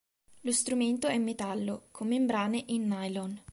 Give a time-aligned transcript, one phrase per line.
[0.41, 3.39] Lo strumento è in metallo con membrane in nylon.